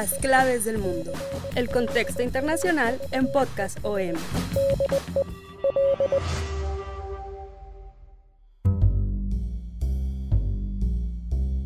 [0.00, 1.12] Las claves del mundo.
[1.56, 4.14] El contexto internacional en Podcast OM.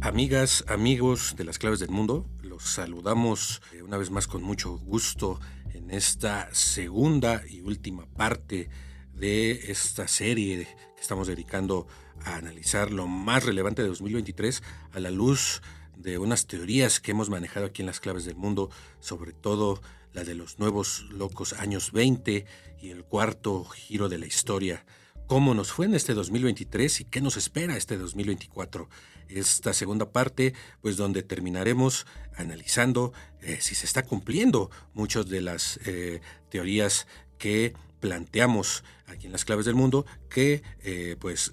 [0.00, 4.78] Amigas, amigos de las claves del mundo, los saludamos eh, una vez más con mucho
[4.78, 5.38] gusto
[5.74, 8.70] en esta segunda y última parte
[9.12, 11.86] de esta serie que estamos dedicando
[12.24, 14.62] a analizar lo más relevante de 2023
[14.94, 15.72] a la luz de
[16.18, 19.80] unas teorías que hemos manejado aquí en las claves del mundo, sobre todo
[20.12, 22.44] la de los nuevos locos años 20
[22.80, 24.84] y el cuarto giro de la historia.
[25.26, 28.88] ¿Cómo nos fue en este 2023 y qué nos espera este 2024?
[29.28, 32.06] Esta segunda parte, pues donde terminaremos
[32.36, 37.06] analizando eh, si se está cumpliendo muchas de las eh, teorías
[37.38, 37.72] que
[38.02, 41.52] planteamos aquí en las claves del mundo que eh, pues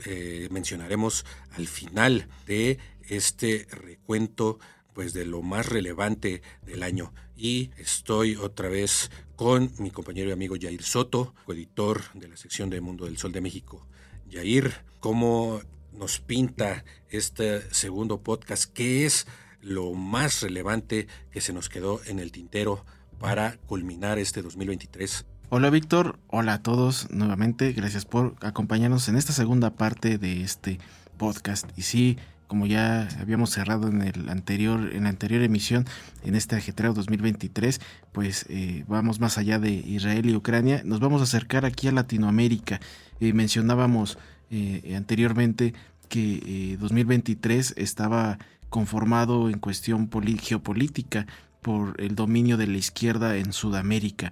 [0.50, 4.60] mencionaremos al final de este recuento
[4.94, 10.34] pues de lo más relevante del año y estoy otra vez con mi compañero y
[10.34, 13.88] amigo Jair Soto, coeditor de la sección de Mundo del Sol de México.
[14.30, 15.62] Jair, ¿cómo
[15.94, 18.74] nos pinta este segundo podcast?
[18.74, 19.26] ¿Qué es
[19.62, 22.86] lo más relevante que se nos quedó en el tintero
[23.20, 25.26] para culminar este 2023?
[25.52, 30.78] Hola Víctor, hola a todos nuevamente, gracias por acompañarnos en esta segunda parte de este
[31.18, 31.68] podcast.
[31.76, 35.88] Y sí, como ya habíamos cerrado en el anterior en la anterior emisión
[36.24, 40.84] en este ajetreo 2023 pues eh, vamos más allá de Israel y Ucrania.
[40.86, 42.80] Nos vamos a acercar aquí a Latinoamérica.
[43.20, 44.20] Eh, mencionábamos
[44.52, 45.74] eh, anteriormente
[46.10, 48.38] que 2023 estaba
[48.70, 51.26] conformado en cuestión geopolítica
[51.62, 54.32] por el dominio de la izquierda en Sudamérica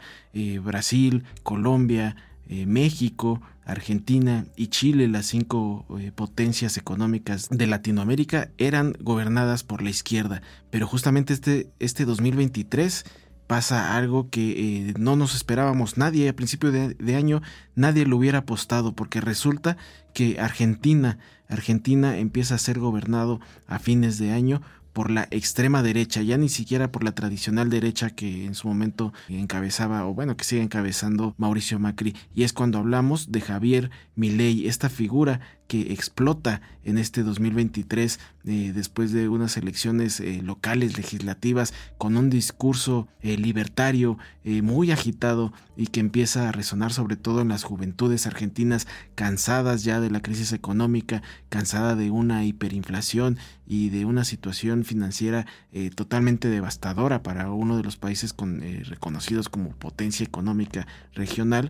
[0.62, 2.16] Brasil Colombia
[2.48, 9.90] México Argentina y Chile, las cinco eh, potencias económicas de Latinoamérica, eran gobernadas por la
[9.90, 10.42] izquierda.
[10.70, 13.04] Pero justamente este, este 2023
[13.46, 17.42] pasa algo que eh, no nos esperábamos nadie a principio de, de, año,
[17.76, 19.76] nadie lo hubiera apostado, porque resulta
[20.14, 24.62] que Argentina, Argentina empieza a ser gobernado a fines de año
[24.98, 29.14] por la extrema derecha, ya ni siquiera por la tradicional derecha que en su momento
[29.30, 32.16] encabezaba, o bueno, que sigue encabezando Mauricio Macri.
[32.34, 38.72] Y es cuando hablamos de Javier Milei, esta figura que explota en este 2023 eh,
[38.74, 44.18] después de unas elecciones eh, locales legislativas con un discurso eh, libertario
[44.64, 50.00] muy agitado y que empieza a resonar sobre todo en las juventudes argentinas cansadas ya
[50.00, 55.48] de la crisis económica, cansada de una hiperinflación y de una situación financiera
[55.96, 61.70] totalmente devastadora para uno de los países con, reconocidos como potencia económica regional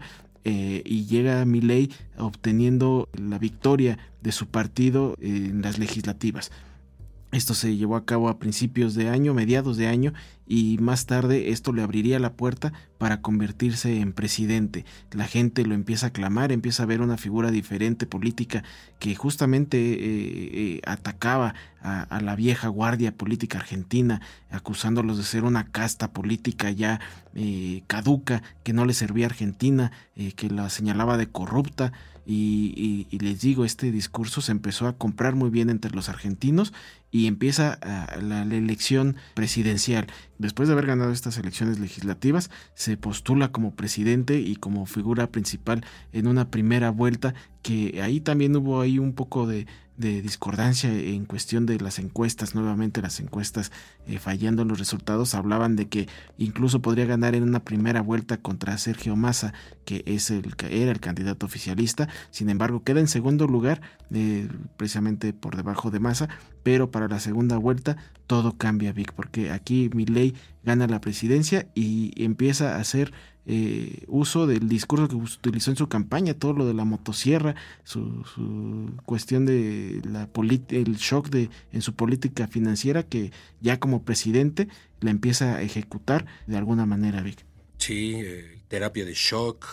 [0.49, 6.53] eh, y llega Milei obteniendo la victoria de su partido en las legislativas.
[7.33, 10.13] Esto se llevó a cabo a principios de año, mediados de año,
[10.47, 14.85] y más tarde esto le abriría la puerta para convertirse en presidente.
[15.11, 18.63] La gente lo empieza a clamar, empieza a ver una figura diferente política
[18.99, 25.67] que justamente eh, eh, atacaba a, la vieja guardia política argentina, acusándolos de ser una
[25.71, 26.99] casta política ya
[27.33, 29.91] eh, caduca, que no le servía a Argentina,
[30.35, 31.93] que la señalaba de corrupta.
[32.29, 36.73] Y, les digo, este discurso se empezó a comprar muy bien entre los argentinos
[37.09, 37.79] y empieza
[38.21, 40.07] la, elección presidencial.
[40.37, 45.85] Después de haber ganado estas elecciones legislativas, se postula como presidente y como figura principal
[46.11, 49.65] en una primera vuelta que ahí también hubo ahí un poco de,
[49.97, 53.71] de discordancia en cuestión de las encuestas, nuevamente las encuestas
[54.05, 56.07] eh, fallando en los resultados, hablaban de que
[56.37, 59.53] incluso podría ganar en una primera vuelta contra Sergio Massa,
[59.85, 63.81] que es el que era el candidato oficialista, sin embargo queda en segundo lugar,
[64.13, 66.29] eh, precisamente por debajo de Massa,
[66.61, 72.11] pero para la segunda vuelta todo cambia, Vic, porque aquí Milley gana la presidencia y
[72.23, 73.13] empieza a hacer
[73.49, 77.55] eh, uso del discurso que utilizó en su campaña, todo lo de la motosierra,
[77.85, 80.29] su, cuestión de la
[80.69, 84.67] el shock de, en su política financiera que ya como presidente
[84.99, 87.45] la empieza a ejecutar de alguna manera, Vic.
[87.77, 89.65] Sí, eh, terapia de shock,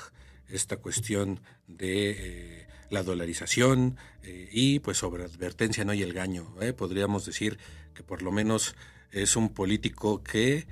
[0.48, 6.54] esta cuestión de eh, la dolarización eh, y pues sobre advertencia no hay el gaño.
[6.76, 7.58] Podríamos decir
[7.92, 8.76] que por lo menos
[9.10, 10.66] es un político que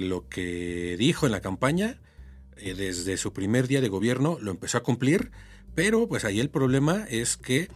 [0.00, 1.98] lo que dijo en la campaña
[2.56, 5.30] desde su primer día de gobierno lo empezó a cumplir,
[5.74, 7.68] pero pues ahí el problema es que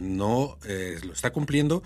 [0.00, 1.82] no lo está cumpliendo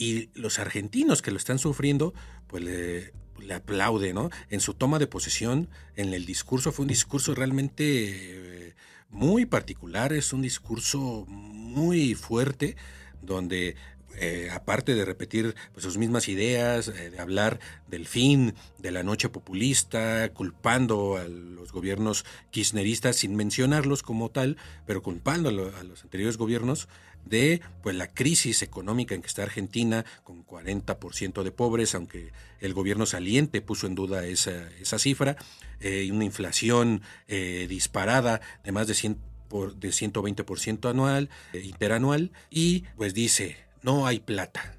[0.00, 2.14] y los argentinos que lo están sufriendo,
[2.46, 3.12] pues le,
[3.54, 4.30] aplaude, ¿no?
[4.48, 8.74] En su toma de posesión, en el discurso, fue un discurso realmente eh,
[9.10, 12.76] muy particular, es un discurso muy fuerte,
[13.20, 13.76] donde
[14.16, 19.02] eh, aparte de repetir pues, sus mismas ideas, eh, de hablar del fin de la
[19.02, 26.02] noche populista, culpando a los gobiernos kirchneristas sin mencionarlos como tal, pero culpando a, los
[26.02, 26.88] anteriores gobiernos,
[27.24, 32.74] de pues la crisis económica en que está Argentina, con 40% de pobres, aunque el
[32.74, 35.36] gobierno saliente puso en duda esa, esa cifra,
[35.80, 39.18] eh, y una inflación eh, disparada de más de, 100
[39.48, 44.76] por, de 120% anual, interanual, y pues dice, no hay plata.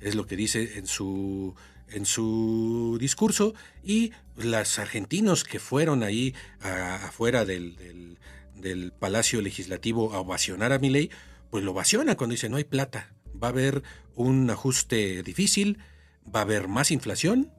[0.00, 1.54] Es lo que dice en su
[1.88, 3.54] en su discurso
[3.84, 8.18] y los argentinos que fueron ahí afuera del, del,
[8.54, 11.10] del, Palacio Legislativo a ovacionar a Milei,
[11.50, 13.12] pues lo vaciona cuando dice no hay plata.
[13.40, 13.82] Va a haber
[14.14, 15.78] un ajuste difícil,
[16.24, 17.52] va a haber más inflación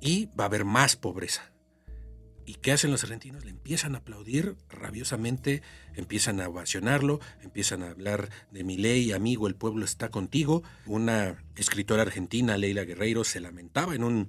[0.00, 1.53] y va a haber más pobreza.
[2.46, 3.44] ¿Y qué hacen los argentinos?
[3.44, 5.62] Le empiezan a aplaudir rabiosamente,
[5.94, 10.62] empiezan a ovacionarlo, empiezan a hablar de mi ley, amigo, el pueblo está contigo.
[10.86, 14.28] Una escritora argentina, Leila Guerreiro, se lamentaba en un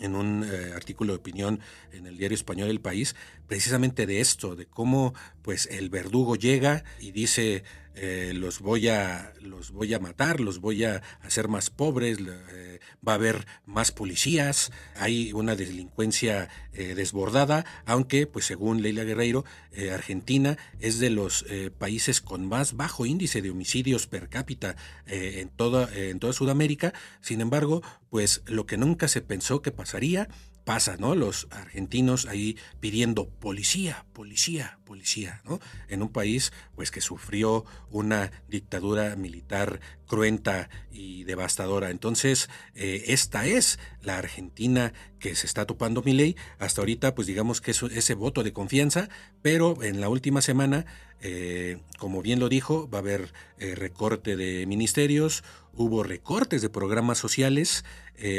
[0.00, 1.60] en un eh, artículo de opinión
[1.92, 3.14] en el diario español El País,
[3.46, 7.64] precisamente de esto, de cómo pues el verdugo llega y dice
[7.94, 12.78] eh, los voy a los voy a matar, los voy a hacer más pobres, eh,
[13.06, 19.44] va a haber más policías, hay una delincuencia eh, desbordada, aunque pues según Leila Guerreiro,
[19.92, 21.44] Argentina es de los
[21.78, 24.74] países con más bajo índice de homicidios per cápita
[25.06, 26.92] en toda en toda Sudamérica.
[27.20, 30.28] Sin embargo, pues lo que nunca se pensó que pasaría
[30.64, 31.14] pasa, ¿no?
[31.14, 35.60] Los argentinos ahí pidiendo policía, policía, policía, ¿no?
[35.88, 39.80] En un país pues que sufrió una dictadura militar
[40.10, 41.90] cruenta y devastadora.
[41.90, 46.34] Entonces, eh, esta es la Argentina que se está topando mi ley.
[46.58, 49.08] Hasta ahorita, pues digamos que es ese voto de confianza,
[49.40, 50.84] pero en la última semana,
[51.20, 56.70] eh, como bien lo dijo, va a haber eh, recorte de ministerios, hubo recortes de
[56.70, 57.84] programas sociales,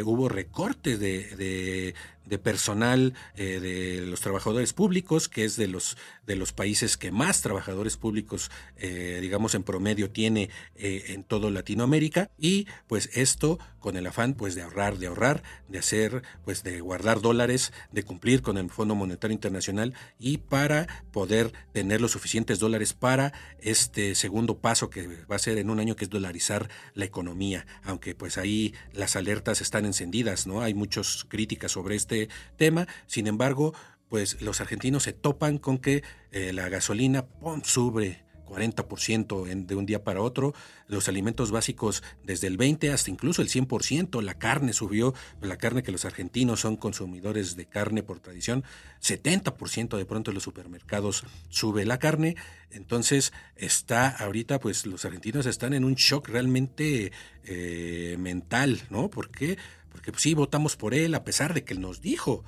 [0.05, 1.95] hubo recortes de, de
[2.37, 7.41] personal eh, de los trabajadores públicos, que es de los, de los países que más
[7.41, 12.29] trabajadores públicos, eh, digamos, en promedio tiene eh, en todo Latinoamérica.
[12.37, 16.79] Y pues esto con el afán pues de ahorrar, de ahorrar, de hacer, pues de
[16.79, 22.59] guardar dólares, de cumplir con el Fondo Monetario Internacional y para poder tener los suficientes
[22.59, 26.69] dólares para este segundo paso que va a ser en un año, que es dolarizar
[26.93, 27.65] la economía.
[27.83, 30.61] Aunque pues ahí las alertas están encendidas, ¿no?
[30.61, 32.87] Hay muchas críticas sobre este tema.
[33.07, 33.73] Sin embargo,
[34.09, 37.61] pues los argentinos se topan con que eh, la gasolina ¡pum!
[37.63, 40.53] sube 40% en, de un día para otro,
[40.87, 45.83] los alimentos básicos desde el 20 hasta incluso el 100%, la carne subió, la carne
[45.83, 48.63] que los argentinos son consumidores de carne por tradición,
[49.01, 52.35] 70% de pronto en los supermercados sube la carne,
[52.71, 57.11] entonces está ahorita pues los argentinos están en un shock realmente
[57.45, 59.09] eh, mental, ¿no?
[59.09, 59.57] Porque
[59.91, 62.43] pues, sí votamos por él a pesar de que él nos dijo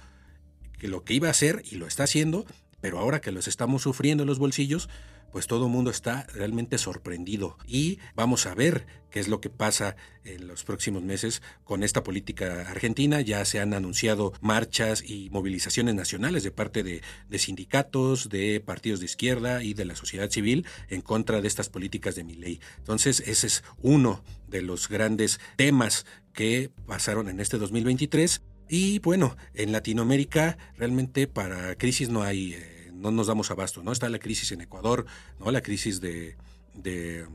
[0.77, 2.45] que lo que iba a hacer y lo está haciendo,
[2.81, 4.89] pero ahora que los estamos sufriendo en los bolsillos,
[5.33, 7.57] pues todo el mundo está realmente sorprendido.
[7.67, 12.03] Y vamos a ver qué es lo que pasa en los próximos meses con esta
[12.03, 13.19] política argentina.
[13.19, 17.01] Ya se han anunciado marchas y movilizaciones nacionales de parte de,
[17.39, 22.13] sindicatos, de partidos de izquierda y de la sociedad civil en contra de estas políticas
[22.13, 22.61] de mi ley.
[22.77, 28.43] Entonces, ese es uno de los grandes temas que pasaron en este 2023.
[28.69, 32.55] Y bueno, en Latinoamérica realmente para crisis no hay...
[32.93, 33.91] No nos damos abasto, ¿no?
[33.91, 35.05] Está la crisis en Ecuador,
[35.39, 35.51] ¿no?
[35.51, 36.35] La crisis de,
[36.73, 37.27] de,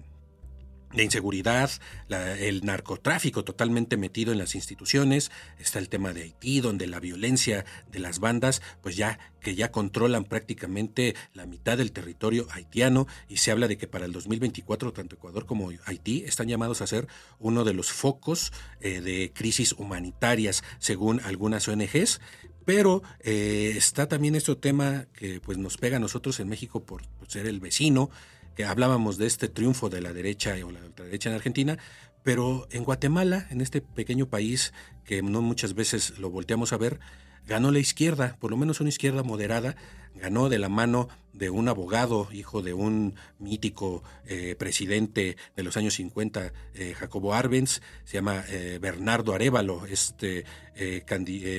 [0.94, 1.70] inseguridad,
[2.08, 7.64] el narcotráfico totalmente metido en las instituciones, está el tema de Haití, donde la violencia
[7.90, 13.36] de las bandas, pues ya que ya controlan prácticamente la mitad del territorio haitiano y
[13.36, 17.06] se habla de que para el 2024 tanto Ecuador como Haití están llamados a ser
[17.38, 22.20] uno de los focos eh, de crisis humanitarias según algunas ONGs
[22.68, 27.00] pero eh, está también este tema que pues nos pega a nosotros en México por,
[27.26, 28.10] ser el vecino,
[28.56, 31.78] que hablábamos de este triunfo de la derecha o la ultraderecha en Argentina,
[32.22, 34.74] pero en Guatemala, en este pequeño país
[35.06, 37.00] que no muchas veces lo volteamos a ver,
[37.48, 39.74] ganó la izquierda, por lo menos una izquierda moderada,
[40.14, 45.76] ganó de la mano de un abogado, hijo de un mítico eh, presidente de los
[45.76, 50.44] años 50, eh, Jacobo Arbenz, se llama eh, Bernardo Arevalo, este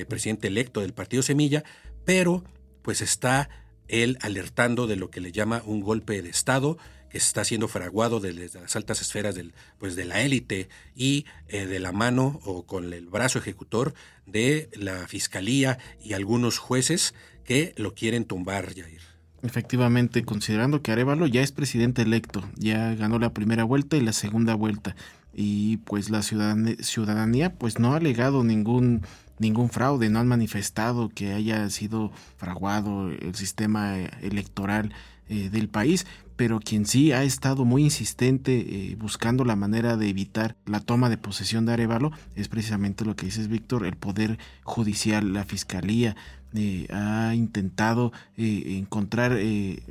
[0.08, 1.64] presidente electo del Partido Semilla,
[2.04, 2.42] pero
[2.80, 3.50] pues está
[3.88, 6.78] él alertando de lo que le llama un golpe de Estado
[7.10, 11.78] que está siendo fraguado desde las altas esferas del, pues de la élite y de
[11.80, 13.94] la mano o con el brazo ejecutor
[14.26, 17.14] de la fiscalía y algunos jueces
[17.44, 19.00] que lo quieren tumbar, Jair.
[19.42, 24.12] Efectivamente, considerando que Arevalo ya es presidente electo, ya ganó la primera vuelta y la
[24.12, 24.94] segunda vuelta,
[25.32, 29.02] y pues la ciudadanía, pues no ha alegado ningún
[29.38, 34.92] ningún fraude, no han manifestado que haya sido fraguado el sistema electoral
[35.30, 36.06] eh, del país,
[36.36, 41.08] pero quien sí ha estado muy insistente eh, buscando la manera de evitar la toma
[41.08, 46.16] de posesión de Arevalo es precisamente lo que dices Víctor, el poder judicial, la fiscalía,
[46.52, 49.82] eh, ha intentado eh, encontrar, eh,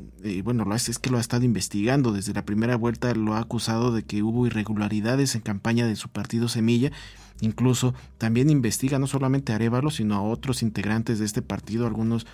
[0.44, 2.12] bueno, lo es, es que lo ha estado investigando.
[2.12, 6.10] Desde la primera vuelta lo ha acusado de que hubo irregularidades en campaña de su
[6.10, 6.92] partido Semilla.
[7.42, 12.28] Incluso también investiga no solamente a Arevalo, sino a otros integrantes de este partido, algunos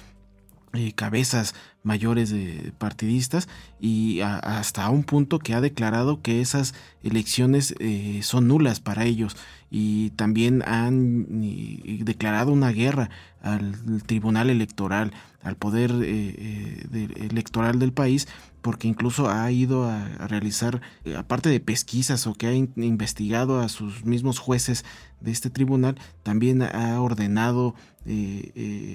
[0.95, 3.47] cabezas mayores de partidistas
[3.79, 7.75] y hasta un punto que ha declarado que esas elecciones
[8.21, 9.37] son nulas para ellos.
[9.69, 11.25] Y también han
[12.05, 13.09] declarado una guerra
[13.41, 15.11] al Tribunal Electoral,
[15.45, 18.27] al poder eh, eh, electoral del país,
[18.63, 23.69] porque incluso ha ido a, realizar, eh, aparte de pesquisas o que ha investigado a
[23.69, 24.85] sus mismos jueces
[25.21, 27.75] de este tribunal, también ha ordenado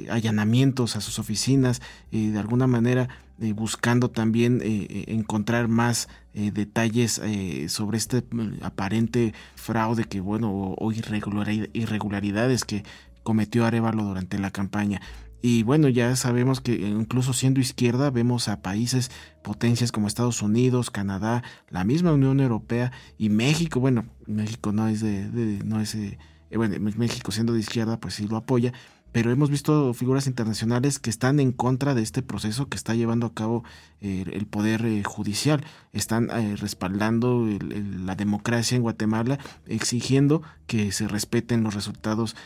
[0.09, 3.09] allanamientos a sus oficinas, de alguna manera
[3.57, 7.21] buscando también encontrar más detalles
[7.67, 12.85] sobre este mm, aparente fraude que bueno o, irregularidades que
[13.25, 15.01] cometió Arevalo durante la campaña.
[15.43, 19.11] Y bueno, ya sabemos que incluso siendo izquierda vemos a países,
[19.43, 23.81] potencias como Estados Unidos, Canadá, la misma Unión Europea y México.
[23.81, 26.19] Bueno, México no es de, no es, eh,
[26.55, 28.73] bueno, México siendo de izquierda, pues sí lo apoya,
[29.13, 33.27] pero hemos visto figuras internacionales que están en contra de este proceso que está llevando
[33.27, 33.65] a cabo
[34.01, 35.65] eh, el Poder eh, Judicial.
[35.93, 42.37] Están eh, respaldando la democracia en Guatemala, exigiendo que se respeten los resultados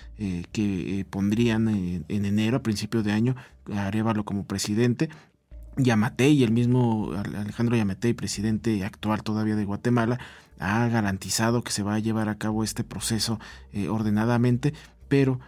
[0.52, 1.68] que pondrían
[2.08, 3.36] en enero, a principio de año,
[3.72, 5.10] a Arevalo como presidente.
[5.76, 10.18] Yamatei, el mismo Alejandro Yamatei, presidente actual todavía de Guatemala,
[10.58, 13.38] ha garantizado que se va a llevar a cabo este proceso
[13.90, 14.72] ordenadamente,
[15.08, 15.40] pero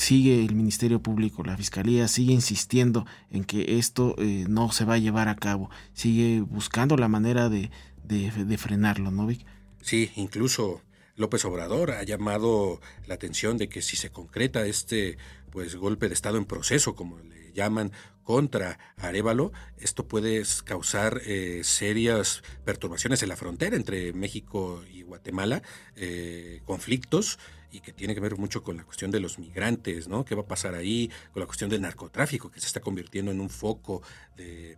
[0.00, 4.94] sigue el Ministerio Público, la Fiscalía sigue insistiendo en que esto eh, no se va
[4.94, 7.70] a llevar a cabo, sigue buscando la manera de,
[8.04, 9.44] de, frenarlo, ¿no, Vic?
[9.82, 10.80] Sí, incluso
[11.16, 15.18] López Obrador ha llamado la atención de que si se concreta este
[15.50, 17.92] pues golpe de estado en proceso, como le llaman,
[18.22, 25.62] contra Arevalo, esto puede causar eh, serias perturbaciones en la frontera entre México y Guatemala,
[25.96, 27.38] eh, conflictos
[27.72, 30.24] y que tiene que ver mucho con la cuestión de los migrantes, ¿no?
[30.24, 31.10] ¿Qué va a pasar ahí?
[31.32, 34.02] Con la cuestión del narcotráfico, que se está convirtiendo en un foco
[34.36, 34.76] de,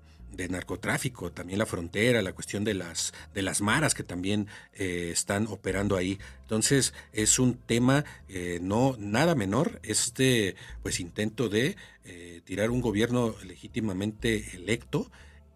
[0.49, 5.47] narcotráfico, también la frontera, la cuestión de las, de las maras que también eh, están
[5.47, 6.19] operando ahí.
[6.43, 12.81] Entonces, es un tema eh, no nada menor, este pues intento de eh, tirar un
[12.81, 15.11] gobierno legítimamente electo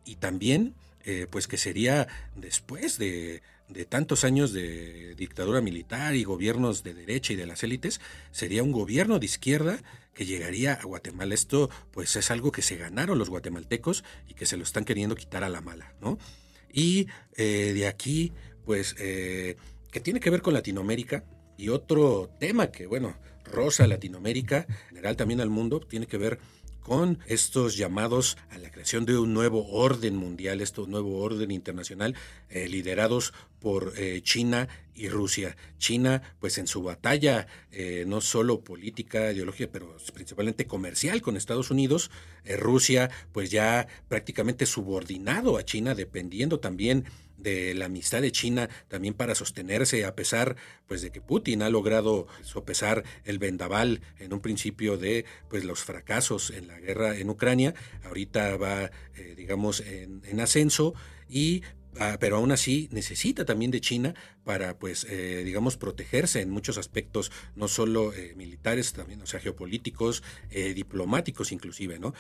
[0.05, 0.75] y también
[1.31, 7.33] pues que sería después de de tantos años de dictadura militar y gobiernos de derecha
[7.33, 9.83] y de las élites, sería un gobierno de izquierda
[10.15, 11.35] que llegaría a Guatemala.
[11.35, 15.15] Esto pues es algo que se ganaron los guatemaltecos y que se lo están queriendo
[15.15, 16.19] quitar a la mala, ¿no?
[16.73, 18.33] Y eh, de aquí,
[18.65, 19.57] pues, eh,
[19.91, 21.25] que tiene que ver con Latinoamérica
[21.57, 26.39] y otro tema que, bueno, rosa Latinoamérica, en general también al mundo, tiene que ver
[26.87, 32.15] con estos llamados a la creación de un nuevo orden mundial, este nuevo orden internacional,
[32.49, 35.57] eh, liderados por eh, China y Rusia.
[35.79, 41.73] China, pues en su batalla, eh, no solo política, ideológica, pero principalmente comercial con Estados
[41.73, 42.13] Unidos,
[42.57, 49.15] Rusia, pues ya prácticamente subordinado a China, dependiendo también de la amistad de China también
[49.15, 54.41] para sostenerse a pesar pues de que Putin ha logrado sopesar el vendaval en un
[54.41, 57.75] principio de pues los fracasos en la guerra en Ucrania
[58.05, 60.95] ahorita va eh, digamos en, en ascenso
[61.29, 61.63] y
[61.99, 66.79] Ah, pero aún así necesita también de China para, pues, eh, digamos, protegerse en muchos
[66.79, 72.15] aspectos, no solo eh, militares, también, o sea, geopolíticos, eh, diplomáticos inclusive, ¿no?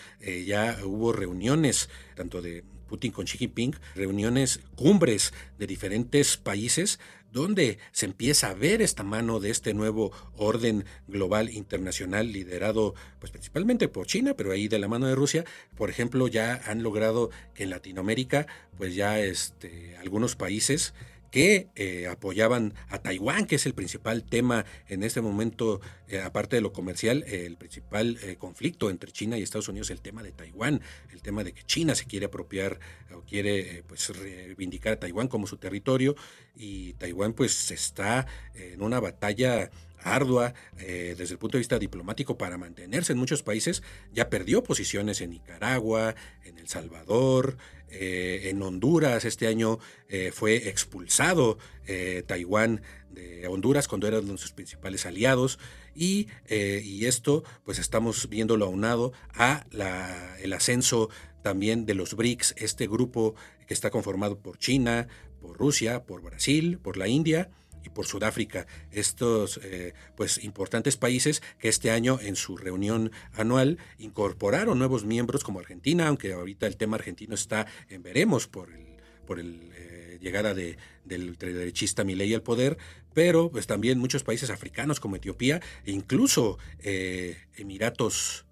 [0.47, 6.99] ya hubo reuniones, tanto de Putin con Xi Jinping, reuniones, cumbres de diferentes países
[7.37, 13.31] donde se empieza a ver esta mano de este nuevo orden global internacional liderado pues
[13.31, 15.45] principalmente por China, pero ahí de la mano de Rusia,
[15.77, 18.47] por ejemplo, ya han logrado que en Latinoamérica
[18.79, 20.95] pues ya este, algunos países
[21.31, 26.57] que eh, apoyaban a Taiwán, que es el principal tema en este momento, eh, aparte
[26.57, 30.33] de lo comercial, el principal eh, conflicto entre China y Estados Unidos, el tema de
[30.33, 30.81] Taiwán,
[31.13, 32.79] el tema de que China se quiere apropiar
[33.15, 36.17] o quiere pues reivindicar a Taiwán como su territorio
[36.55, 42.59] y Taiwán pues está en una batalla ardua desde el punto de vista diplomático para
[42.59, 46.15] mantenerse en muchos países, ya perdió posiciones en Nicaragua,
[46.45, 47.57] en El Salvador,
[47.91, 49.25] eh, en Honduras.
[49.25, 49.79] Este año
[50.09, 55.59] eh, fue expulsado eh, Taiwán de Honduras cuando eran sus principales aliados.
[55.95, 61.09] Y, esto pues estamos viéndolo aunado a la, el ascenso
[61.43, 63.35] también de los BRICS, este grupo
[63.67, 65.09] que está conformado por China,
[65.41, 67.51] por Rusia, por Brasil, por la India
[67.87, 73.79] y por Sudáfrica, estos eh, pues importantes países que este año en su reunión anual
[73.99, 78.97] incorporaron nuevos miembros como Argentina, aunque ahorita el tema argentino está en veremos por el
[79.27, 82.79] por el eh, llegada de, del derechista Milei al poder,
[83.13, 88.47] pero pues también muchos países africanos como Etiopía e incluso eh, Emiratos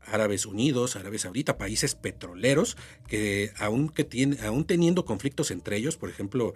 [0.00, 6.10] Árabes Unidos, Árabes Saudita, países petroleros que aún, que aún teniendo conflictos entre ellos, por
[6.10, 6.54] ejemplo,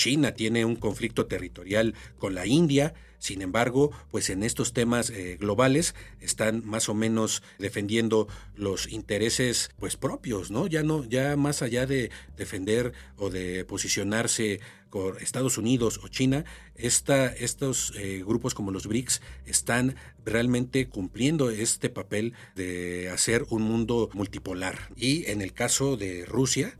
[0.00, 5.36] China tiene un conflicto territorial con la India, sin embargo, pues en estos temas eh,
[5.38, 8.26] globales están más o menos defendiendo
[8.56, 10.66] los intereses pues propios, ¿no?
[10.66, 16.46] Ya no ya más allá de defender o de posicionarse con Estados Unidos o China,
[16.76, 23.60] esta, estos eh, grupos como los BRICS están realmente cumpliendo este papel de hacer un
[23.64, 24.78] mundo multipolar.
[24.96, 26.78] Y en el caso de Rusia,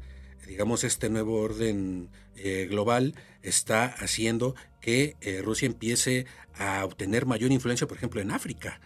[0.51, 7.53] digamos, este nuevo orden eh, global está haciendo que eh, Rusia empiece a obtener mayor
[7.53, 8.81] influencia, por ejemplo, en África.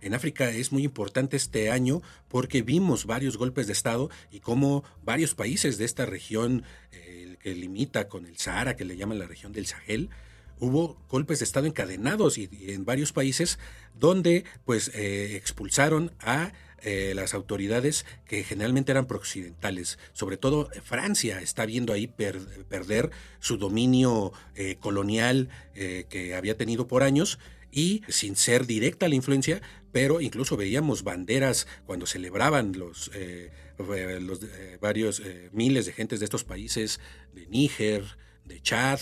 [0.00, 4.82] En África es muy importante este año porque vimos varios golpes de Estado y cómo
[5.04, 9.26] varios países de esta región eh, que limita con el Sahara, que le llaman la
[9.26, 10.08] región del Sahel,
[10.58, 13.58] hubo golpes de Estado encadenados y, en varios países
[13.94, 19.98] donde pues expulsaron a eh, las autoridades que generalmente eran prooccidentales.
[20.12, 23.10] Sobre todo eh, Francia está viendo ahí perder
[23.40, 27.38] su dominio eh, colonial que había tenido por años
[27.70, 29.62] y sin ser directa la influencia,
[29.92, 33.12] pero incluso veíamos banderas cuando celebraban los,
[33.78, 34.40] los
[34.80, 36.98] varios miles de gentes de estos países,
[37.32, 38.04] de Níger,
[38.44, 38.98] de Chad,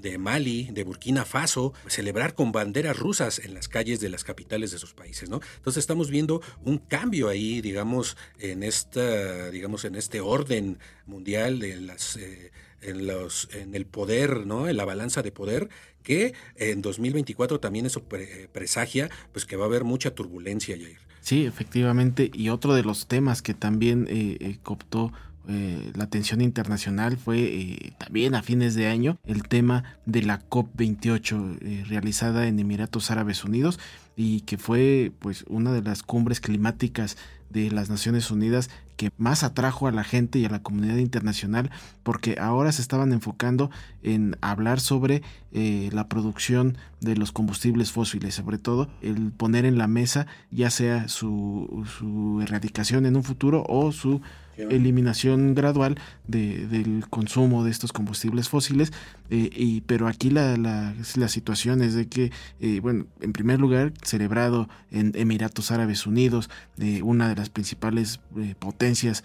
[0.00, 4.70] de Mali, de Burkina Faso, celebrar con banderas rusas en las calles de las capitales
[4.70, 5.40] de esos países, ¿no?
[5.56, 11.80] Entonces estamos viendo un cambio ahí, digamos, en esta, digamos, en este orden mundial de
[11.80, 14.68] las eh, en los en el poder, ¿no?
[14.68, 15.68] En la balanza de poder
[16.02, 18.04] que en 2024 también eso
[18.52, 20.98] presagia pues que va a haber mucha turbulencia, Jair.
[21.20, 25.12] Sí, efectivamente, y otro de los temas que también eh, eh cooptó
[25.50, 30.46] eh, la atención internacional fue eh, también a fines de año el tema de la
[30.46, 33.80] COP28 eh, realizada en Emiratos Árabes Unidos
[34.14, 37.16] y que fue pues una de las cumbres climáticas
[37.48, 41.70] de las Naciones Unidas que más atrajo a la gente y a la comunidad internacional
[42.02, 43.70] porque ahora se estaban enfocando
[44.02, 49.86] en hablar sobre la producción de los combustibles fósiles, sobre todo el poner en la
[49.86, 54.20] mesa ya sea su, su erradicación en un futuro o su
[54.58, 58.92] eliminación gradual de, del consumo de estos combustibles fósiles.
[59.30, 60.94] Eh, y, pero aquí la, la,
[61.28, 67.02] situación es de que, eh, bueno, en primer lugar, celebrado en Emiratos Árabes Unidos, eh,
[67.02, 68.20] una de las principales
[68.58, 69.24] potencias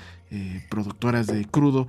[0.70, 1.88] productoras de crudo,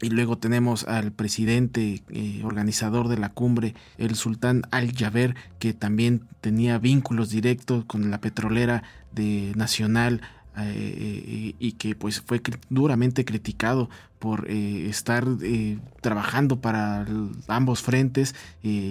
[0.00, 2.02] y luego tenemos al presidente
[2.42, 8.82] organizador de la cumbre, el sultán Al-Jaber, que también tenía vínculos directos con la petrolera
[9.12, 10.22] de nacional
[10.60, 17.06] eh, y que pues fue duramente criticado por eh, estar eh, trabajando para
[17.46, 18.34] ambos frentes.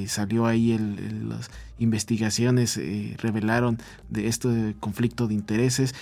[0.08, 2.80] salió ahí el, las investigaciones,
[3.18, 3.78] revelaron
[4.10, 5.94] de este conflicto de intereses.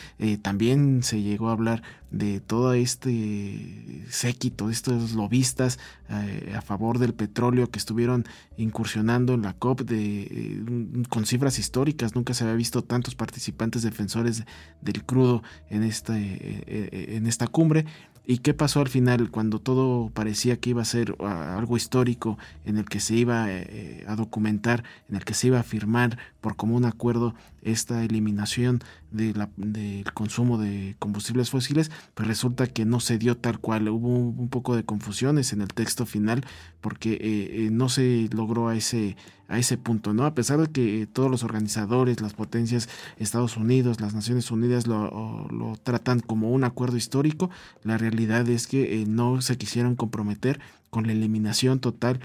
[0.41, 5.77] también se llegó a hablar de todo este séquito, estos lobistas
[6.09, 10.63] a favor del petróleo que estuvieron incursionando en la COP de,
[11.09, 12.15] con cifras históricas.
[12.15, 14.45] Nunca se había visto tantos participantes defensores
[14.81, 17.85] del crudo en, este, en esta cumbre
[18.27, 22.37] ¿Y qué pasó al final cuando todo parecía que iba a ser ah, algo histórico
[22.65, 25.63] en el que se iba eh, eh, a documentar, en el que se iba a
[25.63, 31.91] firmar por común acuerdo esta eliminación de la, del consumo de combustibles fósiles?
[32.15, 33.89] Pues resulta que no se dio tal cual.
[33.89, 36.45] Hubo un, poco de confusiones en el texto final
[36.81, 39.15] porque eh, no se logró a ese
[39.47, 40.25] a ese punto, ¿no?
[40.25, 45.47] A pesar de que todos los organizadores, las potencias, Estados Unidos, las Naciones Unidas lo,
[45.51, 47.51] lo tratan como un acuerdo histórico,
[47.83, 52.19] la realidad es que eh, no se quisieron comprometer con la eliminación total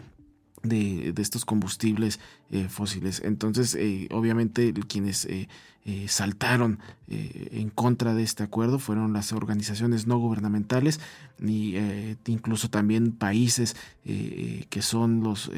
[0.63, 3.23] de, de, estos combustibles eh, fósiles.
[3.25, 5.29] Entonces, eh, obviamente, quienes
[6.07, 11.01] saltaron en contra de este acuerdo fueron las organizaciones no gubernamentales
[11.45, 11.75] y
[12.27, 13.75] incluso también países
[14.05, 15.51] que son los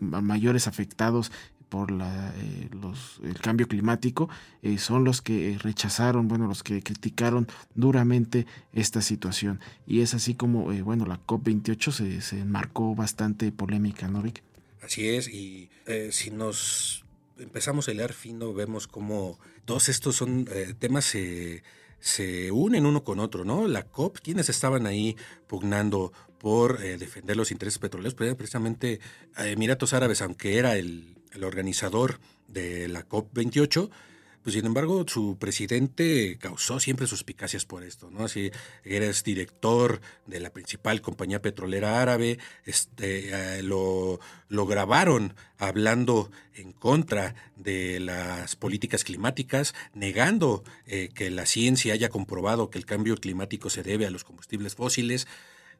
[0.00, 1.32] mayores afectados
[1.68, 4.28] por la, eh, los, el cambio climático
[4.62, 9.60] eh, son los que rechazaron, bueno, los que criticaron duramente esta situación.
[9.86, 14.42] Y es así como, eh, bueno, la COP28 se, se enmarcó bastante polémica, ¿no, Vic?
[14.82, 15.68] Así es, y
[16.10, 17.04] si nos
[17.38, 20.48] empezamos a leer fino, vemos como todos estos son
[20.78, 21.16] temas
[21.98, 23.66] se, unen uno con otro, ¿no?
[23.66, 25.16] La COP, quienes estaban ahí
[25.48, 29.00] pugnando por defender los intereses petroleros, pues precisamente
[29.36, 32.18] Emiratos Árabes, aunque era el, el organizador
[32.48, 33.90] de la COP28,
[34.46, 38.24] pues sin embargo su presidente causó siempre suspicacias por esto, ¿no?
[38.24, 38.52] Así
[38.84, 46.72] eres director de la principal compañía petrolera árabe, este, eh, lo, lo grabaron hablando en
[46.72, 53.16] contra de las políticas climáticas, negando eh, que la ciencia haya comprobado que el cambio
[53.16, 55.26] climático se debe a los combustibles fósiles.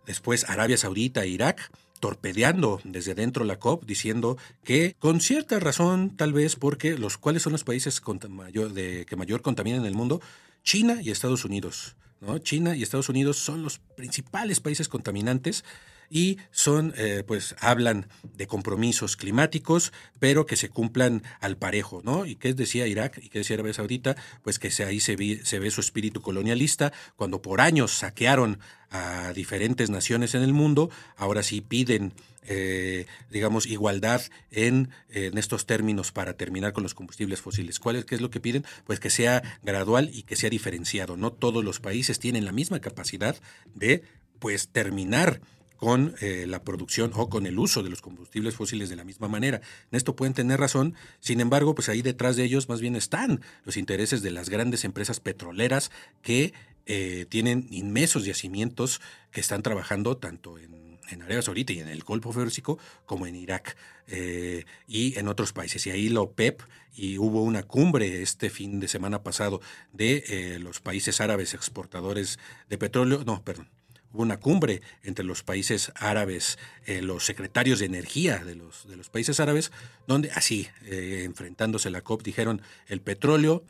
[0.06, 6.16] Después Arabia Saudita e Irak torpedeando desde dentro la COP, diciendo que con cierta razón,
[6.16, 10.20] tal vez porque los cuáles son los países de, que mayor contaminan en el mundo,
[10.62, 11.96] China y Estados Unidos.
[12.20, 12.38] ¿no?
[12.38, 15.64] China y Estados Unidos son los principales países contaminantes
[16.10, 22.26] y son, eh, pues, hablan de compromisos climáticos, pero que se cumplan al parejo, ¿no?
[22.26, 24.16] ¿Y qué decía Irak y qué decía Arabia Saudita?
[24.42, 28.58] Pues que ahí se, ve su espíritu colonialista, cuando por años saquearon
[28.90, 32.12] a diferentes naciones en el mundo, ahora sí piden
[32.48, 37.80] eh, digamos, igualdad en, en, estos términos para terminar con los combustibles fósiles.
[37.80, 38.64] ¿Cuál es, qué es lo que piden?
[38.84, 41.16] Pues que sea gradual y que sea diferenciado.
[41.16, 43.36] No todos los países tienen la misma capacidad
[43.74, 44.04] de,
[44.38, 45.40] pues, terminar
[45.76, 49.28] con eh, la producción o con el uso de los combustibles fósiles de la misma
[49.28, 49.60] manera.
[49.90, 53.40] En esto pueden tener razón, sin embargo, pues ahí detrás de ellos más bien están
[53.64, 55.90] los intereses de las grandes empresas petroleras
[56.22, 56.52] que
[56.86, 60.86] eh, tienen inmensos yacimientos que están trabajando tanto en,
[61.20, 63.76] Arabia Saudita y en el Golfo Férsico como en Irak
[64.08, 65.86] eh, y en otros países.
[65.86, 66.62] Y ahí la OPEP
[66.96, 69.60] y hubo una cumbre este fin de semana pasado
[69.92, 73.68] de los países árabes exportadores de petróleo, no, perdón,
[74.16, 79.40] hubo una cumbre entre los países árabes, eh, los secretarios de energía de los, países
[79.40, 79.72] árabes,
[80.06, 83.62] donde así, eh, enfrentándose la COP, dijeron, el petróleo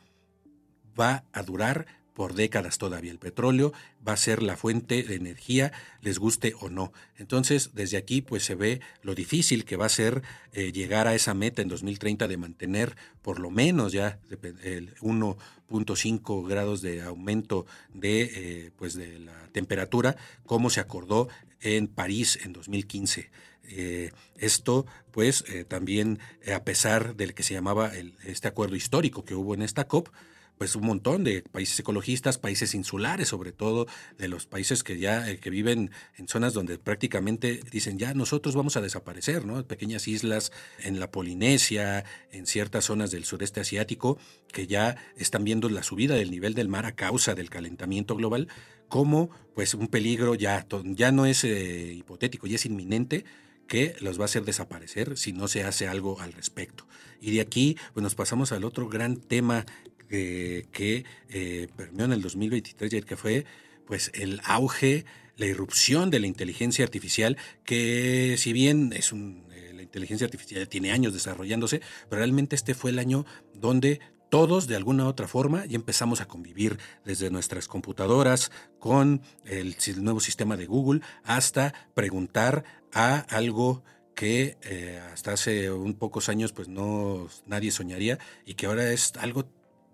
[0.97, 1.85] va a durar
[2.17, 3.11] por décadas todavía.
[3.11, 3.73] El petróleo
[4.05, 6.91] va a ser la fuente de energía, les guste o no.
[7.19, 11.13] Entonces, desde aquí, pues se ve lo difícil que va a ser eh, llegar a
[11.13, 14.17] esa meta en 2030 de mantener por lo menos ya
[14.63, 20.15] el 1.5 grados de aumento de, eh, pues de la temperatura,
[20.47, 21.29] como se acordó
[21.61, 23.29] en París en 2015.
[23.69, 26.17] Eh, esto, pues, también
[26.51, 27.91] a pesar del que se llamaba
[28.25, 30.09] este acuerdo histórico que hubo en esta COP,
[30.57, 35.29] pues un montón de países ecologistas, países insulares sobre todo, de los países que ya
[35.29, 39.63] eh, que viven en zonas donde prácticamente dicen ya nosotros vamos a desaparecer, ¿no?
[39.65, 44.17] Pequeñas islas en la Polinesia, en ciertas zonas del sureste asiático
[44.51, 48.47] que ya están viendo la subida del nivel del mar a causa del calentamiento global
[48.87, 53.25] como pues un peligro ya ya no es eh, hipotético, ya es inminente
[53.67, 56.87] que los va a hacer desaparecer si no se hace algo al respecto.
[57.19, 59.65] Y de aquí pues nos pasamos al otro gran tema
[60.07, 63.45] que eh, permeó en el 2023 y que fue
[63.85, 65.05] pues el auge,
[65.37, 70.67] la irrupción de la inteligencia artificial, que si bien es un, eh, la inteligencia artificial
[70.67, 75.27] tiene años desarrollándose, pero realmente este fue el año donde todos de alguna u otra
[75.27, 81.73] forma ya empezamos a convivir desde nuestras computadoras con el, nuevo sistema de Google hasta
[81.93, 83.83] preguntar a algo
[84.15, 89.13] que eh, hasta hace un pocos años pues no nadie soñaría y que ahora es
[89.17, 89.47] algo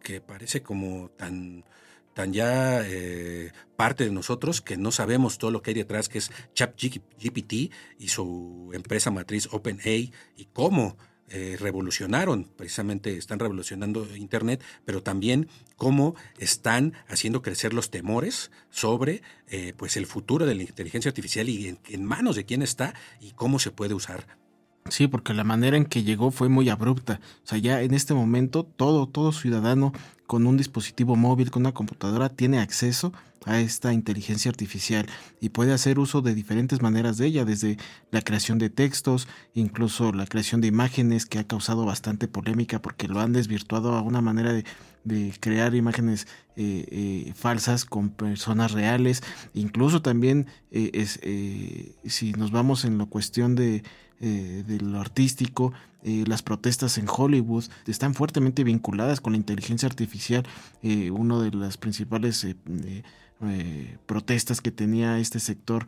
[0.04, 1.66] que parece como tan,
[2.14, 6.20] tan ya eh, parte de nosotros que no sabemos todo lo que hay detrás, que
[6.20, 10.98] es ChatGPT y su empresa matriz OpenAI y cómo
[11.30, 19.24] eh, revolucionaron, precisamente están revolucionando Internet, pero también cómo están haciendo crecer los temores sobre
[19.48, 23.32] eh, pues el futuro de la inteligencia artificial y en, manos de quién está y
[23.32, 24.43] cómo se puede usar.
[24.90, 27.20] Sí, porque la manera en que llegó fue muy abrupta.
[27.44, 29.94] O sea, ya en este momento todo, todo ciudadano
[30.28, 33.14] con un dispositivo móvil, con una computadora, tiene acceso
[33.46, 35.06] a esta inteligencia artificial
[35.42, 37.78] y puede hacer uso de diferentes maneras de ella, desde
[38.12, 43.08] la creación de textos, incluso la creación de imágenes que ha causado bastante polémica porque
[43.08, 44.64] lo han desvirtuado a una manera de,
[45.42, 49.22] crear imágenes eh, eh, falsas con personas reales,
[49.54, 51.20] incluso también eh, es,
[52.06, 53.84] si nos vamos en la cuestión de,
[54.20, 55.74] de lo artístico,
[56.04, 60.46] las protestas en Hollywood están fuertemente vinculadas con la inteligencia artificial.
[61.12, 62.46] uno de las principales
[63.46, 65.88] eh, protestas que tenía este sector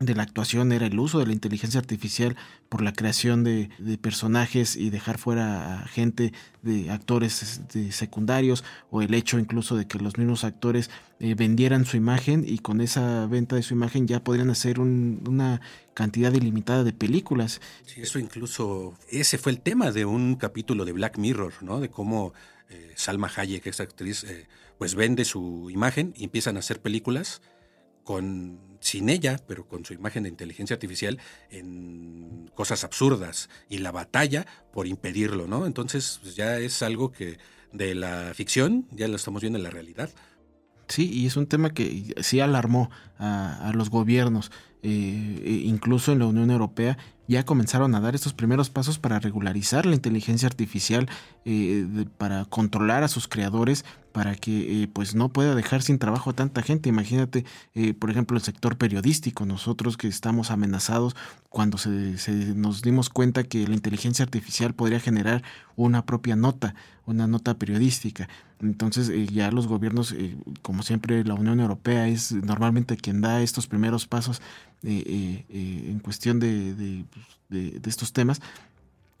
[0.00, 2.36] de la actuación era el uso de la inteligencia artificial
[2.68, 3.68] por la creación de,
[4.00, 6.32] personajes y dejar fuera a gente
[6.62, 11.84] de actores de secundarios o el hecho incluso de que los mismos actores eh, vendieran
[11.84, 15.60] su imagen y con esa venta de su imagen ya podrían hacer una
[15.94, 17.60] cantidad ilimitada de películas.
[17.86, 21.80] Sí, eso incluso, ese fue el tema de un capítulo de Black Mirror, ¿no?
[21.80, 22.32] De cómo
[22.70, 24.24] eh, Salma Hayek, esta actriz,
[24.78, 27.42] pues vende su imagen y empiezan a hacer películas
[28.04, 31.18] con sin ella, pero con su imagen de inteligencia artificial
[31.50, 35.66] en cosas absurdas y la batalla por impedirlo, ¿no?
[35.66, 37.38] Entonces pues ya es algo que
[37.72, 40.10] de la ficción ya lo estamos viendo en la realidad.
[40.88, 44.50] Sí, y es un tema que sí alarmó a, los gobiernos,
[44.82, 46.96] eh, e incluso en la Unión Europea
[47.28, 51.08] ya comenzaron a dar estos primeros pasos para regularizar la inteligencia artificial,
[51.50, 53.82] eh, para controlar a sus creadores,
[54.12, 56.88] para que eh, pues no pueda dejar sin trabajo a tanta gente.
[56.88, 61.16] Imagínate, eh, por ejemplo, el sector periodístico, nosotros que estamos amenazados
[61.48, 61.90] cuando se,
[62.54, 65.42] nos dimos cuenta que la inteligencia artificial podría generar
[65.76, 66.74] una propia nota,
[67.06, 68.28] una nota periodística.
[68.60, 70.14] Entonces eh, ya los gobiernos,
[70.62, 74.42] como siempre la Unión Europea es normalmente quien da estos primeros pasos
[74.82, 76.74] en cuestión de,
[77.48, 78.40] de estos temas,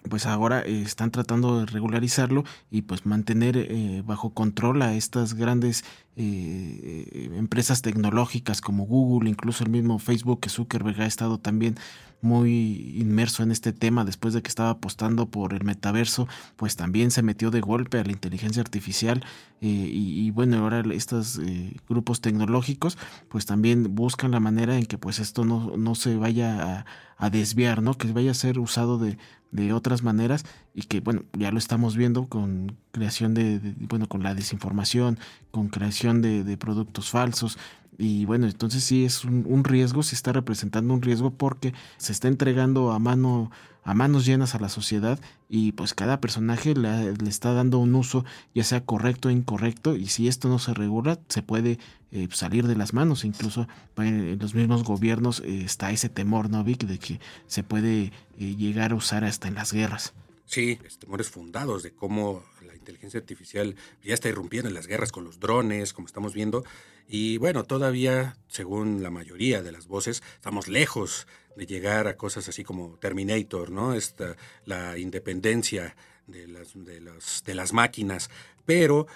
[0.08, 5.34] pues ahora eh, están tratando de regularizarlo y pues mantener eh, bajo control a estas
[5.34, 5.84] grandes
[6.16, 11.76] eh, empresas tecnológicas como Google, incluso el mismo Facebook que Zuckerberg ha estado también
[12.20, 17.12] muy inmerso en este tema después de que estaba apostando por el metaverso, pues también
[17.12, 19.24] se metió de golpe a la inteligencia artificial
[19.60, 21.40] y, bueno, ahora estos
[21.88, 26.78] grupos tecnológicos pues también buscan la manera en que pues esto no, no se vaya
[26.78, 26.86] a,
[27.18, 27.94] a desviar, ¿no?
[27.94, 29.18] Que vaya a ser usado de,
[29.50, 34.22] de otras maneras y que bueno ya lo estamos viendo con creación de, bueno con
[34.22, 35.18] la desinformación
[35.50, 37.58] con creación de, productos falsos
[37.98, 42.28] y bueno entonces sí es un, riesgo se está representando un riesgo porque se está
[42.28, 43.50] entregando a mano
[43.82, 48.24] a manos llenas a la sociedad y pues cada personaje le, está dando un uso
[48.54, 51.78] ya sea correcto o incorrecto y si esto no se regula se puede
[52.10, 53.24] eh, salir de las manos.
[53.24, 58.12] Incluso en los mismos gobiernos eh, está ese temor no Vic de que se puede
[58.38, 60.14] eh, llegar a usar hasta en las guerras.
[60.46, 62.42] Sí temores fundados de cómo
[62.88, 66.64] inteligencia artificial ya está irrumpiendo en las guerras con los drones como estamos viendo
[67.06, 72.48] y bueno todavía según la mayoría de las voces estamos lejos de llegar a cosas
[72.48, 73.92] así como Terminator, ¿no?
[73.92, 75.96] Esta, la independencia
[76.28, 78.30] de las, de, de las máquinas,
[78.64, 79.08] pero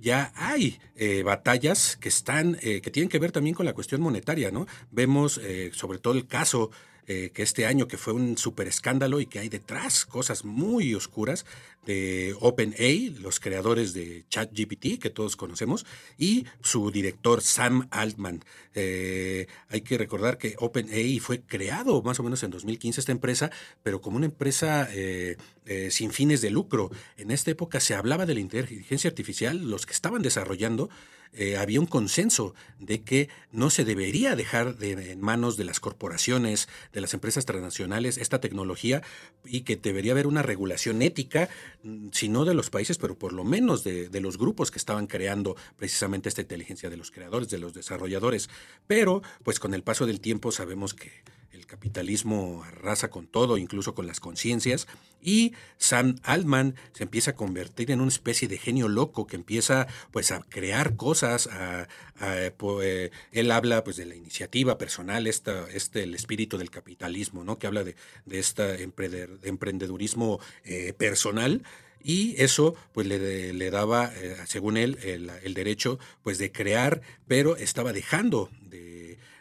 [0.00, 4.00] ya hay eh, batallas que están, eh, que tienen que ver también con la cuestión
[4.00, 4.66] monetaria, ¿no?
[4.90, 6.70] Vemos eh, sobre todo el caso
[7.08, 11.46] que este año que fue un super escándalo y que hay detrás cosas muy oscuras
[11.88, 15.86] de OpenAI, los creadores de ChatGPT que todos conocemos,
[16.18, 18.44] y su director Sam Altman.
[18.74, 23.50] Eh, hay que recordar que OpenAI fue creado más o menos en 2015 esta empresa,
[23.82, 26.90] pero como una empresa eh, eh, sin fines de lucro.
[27.16, 30.90] En esta época se hablaba de la inteligencia artificial, los que estaban desarrollando
[31.32, 36.68] eh, había un consenso de que no se debería dejar en manos de las corporaciones,
[36.92, 39.02] de las empresas transnacionales, esta tecnología
[39.44, 41.48] y que debería haber una regulación ética,
[41.82, 44.78] mm, si no de los países, pero por lo menos de, de los grupos que
[44.78, 48.48] estaban creando precisamente esta inteligencia, de los creadores, de los desarrolladores.
[48.86, 51.10] Pero, pues con el paso del tiempo sabemos que
[51.58, 54.86] el capitalismo arrasa con todo, incluso con las conciencias,
[55.20, 59.88] y Sam Altman se empieza a convertir en una especie de genio loco que empieza
[60.12, 61.88] pues a crear cosas, a,
[62.20, 67.58] eh, él habla pues de la iniciativa personal, esta, este el espíritu del capitalismo, ¿no?
[67.58, 71.62] que habla de, de este emprendedurismo eh, personal,
[72.02, 77.02] y eso pues le, le daba, eh, según él, el, el, derecho pues de crear,
[77.26, 78.97] pero estaba dejando de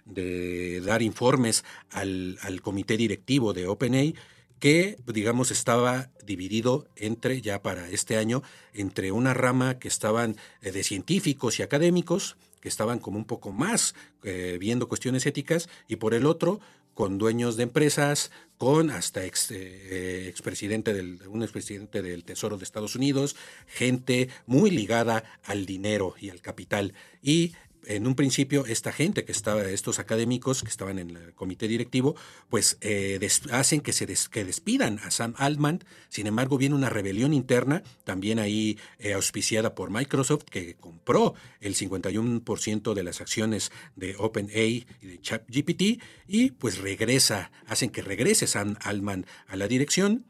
[0.08, 4.16] de dar informes al, comité directivo de OpenAI
[4.60, 8.42] que digamos estaba dividido entre ya para este año
[8.74, 13.52] entre una rama que estaban eh, de científicos y académicos que estaban como un poco
[13.52, 13.94] más
[14.24, 16.60] eh, viendo cuestiones éticas y por el otro
[16.98, 22.64] con dueños de empresas, con hasta ex, eh, expresidente del, un expresidente del Tesoro de
[22.64, 23.36] Estados Unidos,
[23.68, 26.96] gente muy ligada al dinero y al capital.
[27.22, 27.54] Y
[27.88, 32.16] en un principio esta gente que estaba, estos académicos que estaban en el comité directivo,
[32.50, 33.20] pues eh,
[33.52, 35.84] hacen que se que despidan a Sam Altman.
[36.10, 41.76] Sin embargo, viene una rebelión interna, también ahí eh, auspiciada por Microsoft, que compró el
[41.76, 48.48] 51% de las acciones de OpenAI y de ChatGPT, y pues regresa, hacen que regrese
[48.48, 50.26] Sam Altman a la dirección.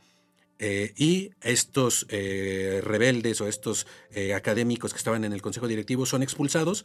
[0.60, 3.86] Eh, y estos rebeldes o estos
[4.34, 6.84] académicos que estaban en el consejo directivo son expulsados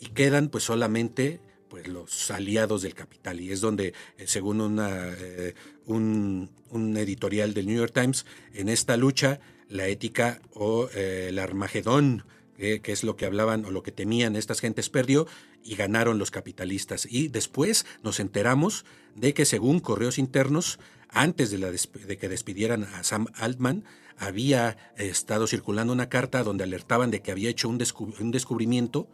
[0.00, 3.40] y quedan pues solamente pues los aliados del capital.
[3.40, 5.54] Y es donde eh, según una, eh,
[5.86, 6.50] un,
[6.96, 12.24] editorial del New York Times en esta lucha la ética o eh, el Armagedón
[12.58, 15.28] que es lo que hablaban o lo que temían estas gentes perdió
[15.62, 17.06] y ganaron los capitalistas.
[17.08, 18.84] Y después nos enteramos
[19.14, 23.84] de que según correos internos antes de, la de que despidieran a Sam Altman
[24.16, 27.80] había estado circulando una carta donde alertaban de que había hecho un,
[28.18, 29.08] un descubrimiento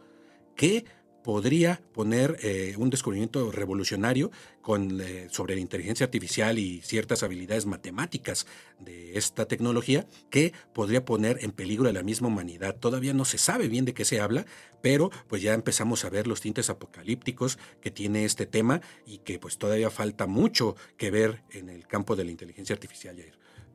[0.55, 0.85] que
[1.25, 4.29] podría poner eh, un descubrimiento revolucionario
[4.61, 8.45] con, eh, sobre la inteligencia artificial y ciertas habilidades matemáticas
[8.79, 12.75] de esta tecnología que podría poner en peligro a la misma humanidad.
[12.75, 14.45] Todavía no se sabe bien de qué se habla,
[14.83, 19.39] pero pues ya empezamos a ver los tintes apocalípticos que tiene este tema y que
[19.39, 23.15] pues todavía falta mucho que ver en el campo de la inteligencia artificial.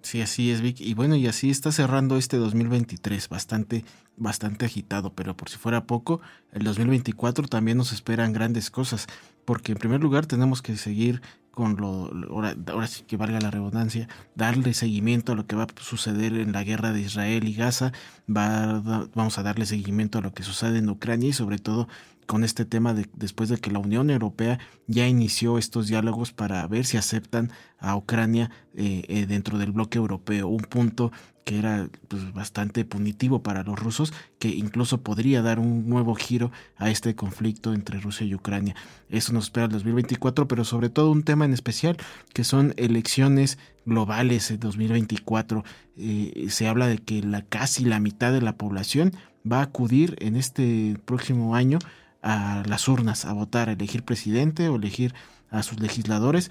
[0.03, 0.81] Sí, así es, Vic.
[0.81, 3.85] Y bueno, y así está cerrando este 2023, bastante,
[4.17, 6.21] bastante agitado, pero por si fuera poco,
[6.53, 9.07] el 2024 también nos esperan grandes cosas,
[9.45, 14.09] porque en primer lugar tenemos que seguir con lo, ahora, sí que valga la redundancia,
[14.35, 17.93] darle seguimiento a lo que va a suceder en la guerra de Israel y Gaza,
[18.29, 21.89] va, vamos a darle seguimiento a lo que sucede en Ucrania y sobre todo
[22.31, 26.65] con este tema de, después de que la Unión Europea ya inició estos diálogos para
[26.69, 31.11] ver si aceptan a Ucrania eh, eh, dentro del bloque europeo, un punto
[31.45, 36.53] que era pues, bastante punitivo para los rusos, que incluso podría dar un nuevo giro
[36.77, 38.77] a este conflicto entre Rusia y Ucrania.
[39.09, 41.97] Eso nos espera el 2024, pero sobre todo un tema en especial,
[42.33, 45.65] que son elecciones globales en 2024.
[45.97, 49.17] Eh, se habla de que la, casi la mitad de la población
[49.51, 51.81] va a acudir en este próximo año
[52.23, 55.15] a las urnas a votar, a elegir presidente o elegir
[55.51, 56.51] a sus legisladores.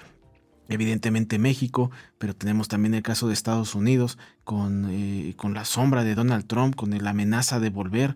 [0.68, 6.04] Evidentemente México, pero tenemos también el caso de Estados Unidos con, eh, con la sombra
[6.04, 8.16] de Donald Trump, con la amenaza de volver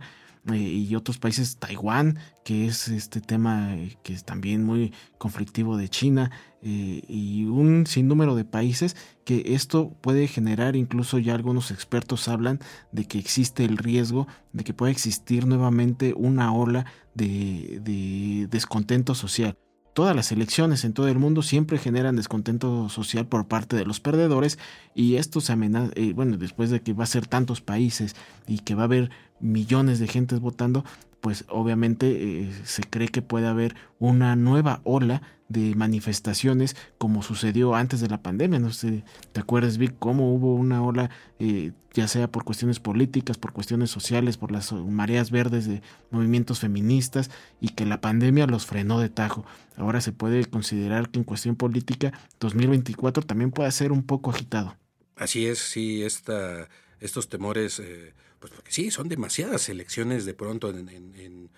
[0.51, 5.77] eh, y otros países, Taiwán, que es este tema eh, que es también muy conflictivo
[5.77, 11.71] de China, eh, y un sinnúmero de países que esto puede generar, incluso ya algunos
[11.71, 12.59] expertos hablan
[12.91, 19.15] de que existe el riesgo de que pueda existir nuevamente una ola de, de descontento
[19.15, 19.57] social
[19.93, 23.99] todas las elecciones en todo el mundo siempre generan descontento social por parte de los
[23.99, 24.59] perdedores
[24.95, 28.15] y esto se amenaza, bueno, después de que va a ser tantos países
[28.47, 30.83] y que va a haber millones de gentes votando,
[31.21, 35.21] pues obviamente eh, se cree que puede haber una nueva ola
[35.53, 38.59] de manifestaciones como sucedió antes de la pandemia.
[38.59, 43.37] No sé, ¿te acuerdas, Vic, cómo hubo una ola, eh, ya sea por cuestiones políticas,
[43.37, 48.65] por cuestiones sociales, por las mareas verdes de movimientos feministas y que la pandemia los
[48.65, 49.45] frenó de tajo?
[49.77, 52.11] Ahora se puede considerar que en cuestión política
[52.41, 54.75] 2024 también puede ser un poco agitado.
[55.15, 56.67] Así es, sí, esta,
[57.03, 57.79] estos temores...
[57.79, 58.13] Eh
[58.43, 61.49] pues porque sí, son demasiadas elecciones de pronto en,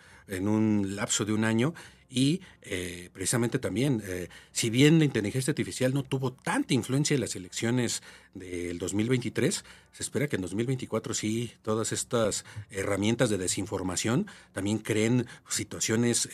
[0.47, 1.73] un lapso de un año
[2.11, 7.21] y eh, precisamente también, eh, si bien la inteligencia artificial no tuvo tanta influencia en
[7.21, 8.03] las elecciones
[8.35, 15.25] del 2023, se espera que en 2024 sí todas estas herramientas de desinformación también creen
[15.49, 16.29] situaciones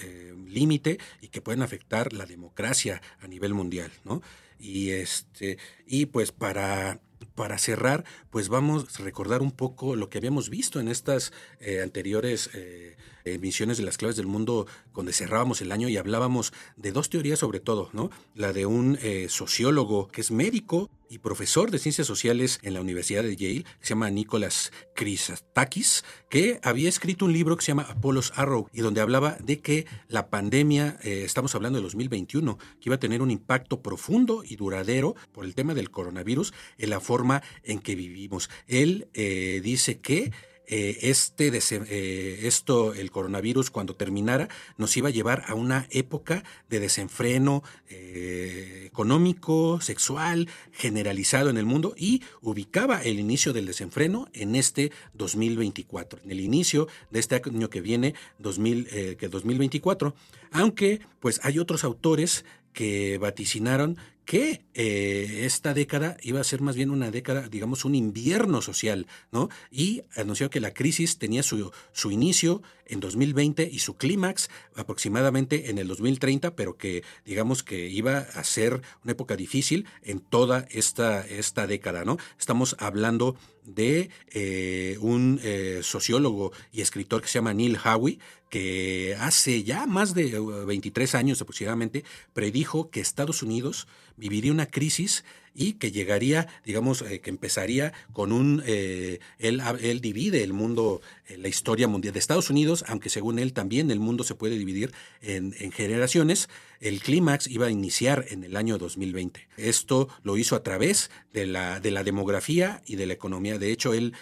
[0.50, 4.22] límite y que pueden afectar la democracia a nivel mundial, ¿no?
[4.60, 7.00] Y este y pues para
[7.36, 11.82] para cerrar, pues vamos a recordar un poco lo que habíamos visto en estas eh,
[11.82, 16.92] anteriores eh, emisiones de las claves del mundo, donde cerrábamos el año y hablábamos de
[16.92, 18.10] dos teorías sobre todo, ¿no?
[18.36, 22.80] La de un eh, sociólogo que es médico y profesor de ciencias sociales en la
[22.80, 27.72] Universidad de Yale, que se llama Nicholas Christakis, que había escrito un libro que se
[27.72, 32.58] llama Apollo's Arrow y donde hablaba de que la pandemia, eh, estamos hablando de 2021,
[32.58, 36.90] que iba a tener un impacto profundo y duradero por el tema del coronavirus en
[36.90, 38.50] la forma en que vivimos.
[38.68, 40.32] Él eh, dice que
[40.74, 46.46] eh, este eh, esto, el coronavirus, cuando terminara, nos iba a llevar a una época
[46.70, 54.30] de desenfreno eh, económico, sexual, generalizado en el mundo y ubicaba el inicio del desenfreno
[54.32, 60.16] en este 2024, en el inicio de este año que viene, 2000, que 2024.
[60.52, 63.98] Aunque, pues hay otros autores que vaticinaron
[64.32, 69.06] que eh, esta década iba a ser más bien una década, digamos, un invierno social,
[69.30, 69.50] ¿no?
[69.70, 75.70] Y anunció que la crisis tenía su, su inicio en 2020 y su clímax aproximadamente
[75.70, 80.68] en el 2030, pero que digamos que iba a ser una época difícil en toda
[80.70, 82.18] esta, esta década, ¿no?
[82.38, 88.20] Estamos hablando de eh, un eh, sociólogo y escritor que se llama Neil Howie,
[88.50, 93.88] que hace ya más de 23 años aproximadamente predijo que Estados Unidos
[94.18, 95.24] viviría una crisis
[95.54, 101.02] y que llegaría, digamos, eh, que empezaría con un, eh, él, él, divide el mundo,
[101.28, 104.58] eh, la historia mundial de Estados Unidos, aunque según él también el mundo se puede
[104.58, 104.92] dividir
[105.22, 106.48] en, en generaciones,
[106.80, 109.48] el clímax iba a iniciar en el año 2020.
[109.58, 113.60] Esto lo hizo a través de la, de la demografía y de la economía.
[113.60, 114.16] De hecho, él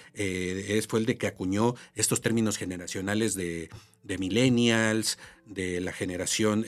[0.90, 3.70] fue el de que acuñó estos términos generacionales de,
[4.18, 6.66] millennials, de la generación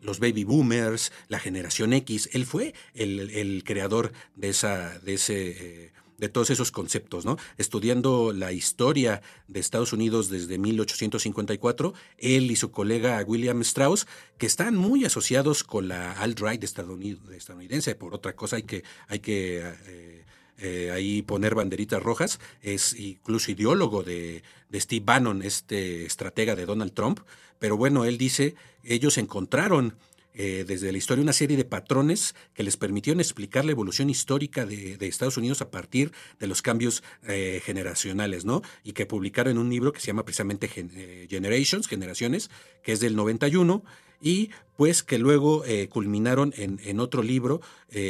[0.00, 2.28] los baby boomers, la generación X.
[2.32, 7.36] Él fue el, creador de, esa, de, ese, eh, de todos esos conceptos, ¿no?
[7.58, 14.06] Estudiando la historia de Estados Unidos desde 1854, él y su colega William Strauss,
[14.38, 19.62] que están muy asociados con la alt-right estadounidense, por otra cosa hay que, hay que
[19.86, 20.24] eh,
[20.58, 26.64] eh, ahí poner banderitas rojas, es incluso ideólogo de, de Steve Bannon, este estratega de
[26.64, 27.20] Donald Trump,
[27.58, 28.54] pero bueno, él dice,
[28.84, 29.94] ellos encontraron
[30.38, 34.66] eh, desde la historia una serie de patrones que les permitieron explicar la evolución histórica
[34.66, 38.60] de, Estados Unidos a partir de los cambios eh, generacionales, ¿no?
[38.84, 42.50] Y que publicaron en un libro que se llama precisamente eh, Generations, Generaciones,
[42.82, 43.82] que es del 91,
[44.20, 47.60] y pues que luego culminaron en, otro libro,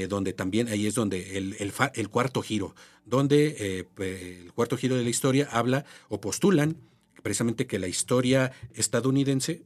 [0.09, 5.11] donde también ahí es donde el, el cuarto giro, donde el cuarto giro de la
[5.11, 6.77] historia habla o postulan
[7.23, 9.63] precisamente que la historia estadounidense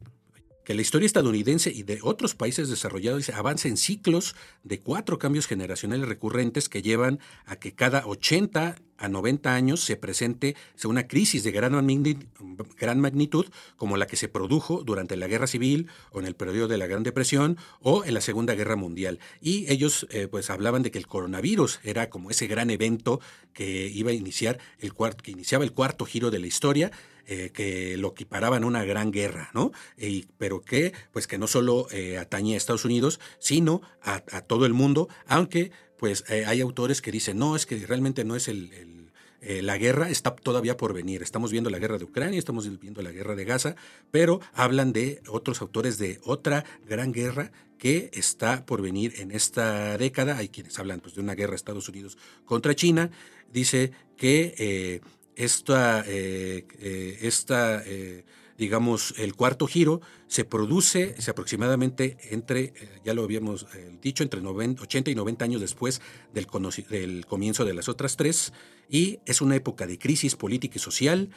[0.65, 5.47] que la historia estadounidense y de otros países desarrollados avanza en ciclos de cuatro cambios
[5.47, 11.43] generacionales recurrentes que llevan a que cada 80 a 90 años se presente una crisis
[11.43, 13.47] de gran magnitud,
[13.77, 16.87] como la que se produjo durante la Guerra Civil o en el periodo de la
[16.87, 19.19] Gran Depresión o en la Segunda Guerra Mundial.
[19.41, 23.21] Y ellos eh, pues hablaban de que el coronavirus era como ese gran evento
[23.53, 26.91] que iba a iniciar el cuarto, que iniciaba el cuarto giro de la historia
[27.33, 29.71] eh, que lo equiparaban a una gran guerra, ¿no?
[30.37, 34.73] pero que, pues que no solo eh, atañe a Estados Unidos, sino a, todo el
[34.73, 35.71] mundo, aunque
[36.01, 40.11] pues eh, hay autores que dicen, no, es que realmente no es el, la guerra
[40.11, 41.23] está todavía por venir.
[41.23, 43.77] Estamos viendo la guerra de Ucrania, estamos viendo la guerra de Gaza,
[44.11, 49.97] pero hablan de otros autores de otra gran guerra que está por venir en esta
[49.97, 50.37] década.
[50.37, 53.11] Hay quienes hablan pues, de una guerra de Estados Unidos contra China.
[53.53, 55.01] Dice que
[55.41, 58.25] esta, eh, eh, esta eh,
[58.61, 63.67] digamos, el cuarto giro se produce aproximadamente entre, ya lo habíamos
[64.03, 66.03] dicho, entre 80 y 90 años después
[66.35, 66.47] del,
[66.91, 68.53] del comienzo de las otras tres,
[68.91, 71.31] y es una época de crisis política y social,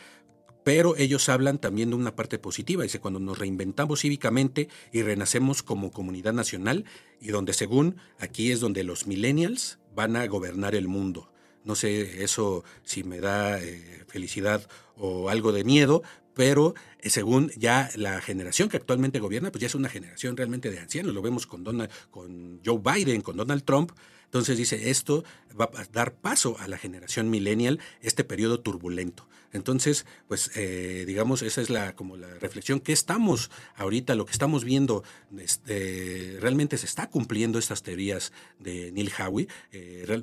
[0.66, 5.64] pero ellos hablan también de una parte positiva, dice, cuando nos reinventamos cívicamente y renacemos
[5.64, 6.84] como comunidad nacional,
[7.22, 11.32] y donde según aquí es donde los millennials van a gobernar el mundo.
[11.64, 14.68] No sé eso si me da eh, felicidad
[14.98, 16.04] o algo de miedo,
[16.34, 20.72] pero eh, según ya la generación que actualmente gobierna, pues ya es una generación realmente
[20.72, 21.14] de ancianos.
[21.14, 23.92] Lo vemos con, Donald, con Joe Biden, con Donald Trump.
[24.26, 25.24] Entonces dice, esto
[25.60, 29.28] va a dar paso a la generación millennial, este periodo turbulento.
[29.52, 34.32] Entonces, pues eh, digamos, esa es la como la reflexión que estamos ahorita, lo que
[34.32, 35.04] estamos viendo,
[35.38, 39.48] este, realmente se está cumpliendo estas teorías de Neil Howie.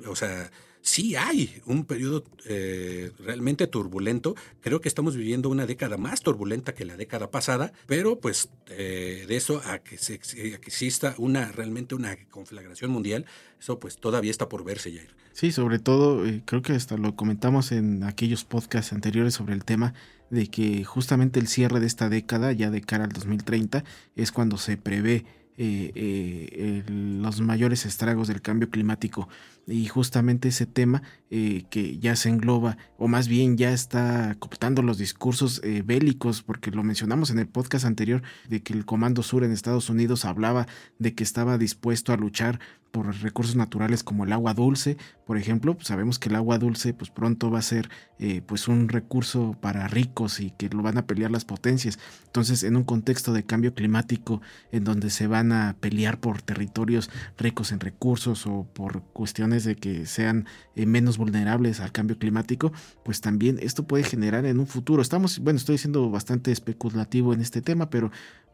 [0.07, 0.51] o sea,
[0.81, 4.35] sí hay un periodo eh, realmente turbulento.
[4.61, 9.25] Creo que estamos viviendo una década más turbulenta que la década pasada, pero pues eh,
[9.27, 13.25] de eso a que, se, exista una realmente una conflagración mundial,
[13.59, 15.15] eso pues todavía está por verse, Jair.
[15.33, 19.63] Sí, sobre todo, eh, creo que hasta lo comentamos en aquellos podcasts anteriores sobre el
[19.63, 19.93] tema
[20.29, 23.83] de que justamente el cierre de esta década, ya de cara al 2030,
[24.15, 25.25] es cuando se prevé
[25.63, 29.29] eh, eh, los mayores estragos del cambio climático.
[29.67, 34.81] Y justamente ese tema eh, que ya se engloba o más bien ya está cooptando
[34.81, 39.43] los discursos bélicos porque lo mencionamos en el podcast anterior de que el Comando Sur
[39.43, 40.65] en Estados Unidos hablaba
[40.97, 42.59] de que estaba dispuesto a luchar
[42.91, 46.93] por recursos naturales como el agua dulce, por ejemplo, pues sabemos que el agua dulce
[46.93, 47.89] pues pronto va a ser
[48.19, 51.99] eh, pues un recurso para ricos y que lo van a pelear las potencias.
[52.25, 54.41] Entonces, en un contexto de cambio climático
[54.73, 59.77] en donde se van a pelear por territorios ricos en recursos o por cuestiones de
[59.77, 62.73] que sean eh, menos vulnerables al cambio climático,
[63.05, 65.01] pues también esto puede generar en un futuro.
[65.01, 68.11] Estamos, bueno, estoy siendo bastante especulativo en este tema, pero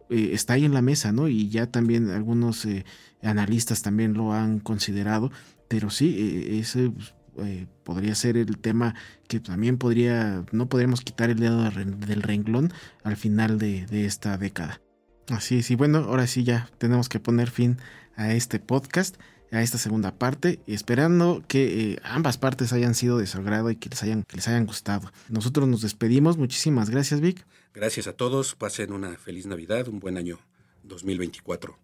[0.10, 1.28] eh, está ahí en la mesa, ¿no?
[1.28, 2.86] Y ya también algunos eh,
[3.22, 5.32] analistas también lo han considerado,
[5.68, 6.92] pero sí, eh, ese
[7.36, 8.96] pues, podría ser el tema
[9.28, 12.72] que también podría, no podríamos quitar el dedo del renglón
[13.04, 14.82] al final de, de esta década.
[15.30, 17.78] Así es, y bueno, ahora sí ya tenemos que poner fin
[18.16, 19.18] a este podcast
[19.52, 23.90] a esta segunda parte, esperando que ambas partes hayan sido de su agrado y que
[23.90, 25.12] les hayan, que les hayan gustado.
[25.30, 27.46] Nosotros nos despedimos, muchísimas gracias Vic.
[27.74, 30.40] Gracias a todos, pasen una feliz Navidad, un buen año
[30.84, 31.78] 2024.